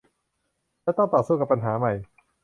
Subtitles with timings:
[0.83, 1.93] และต้องต่อสู้กับปัญหาใหม่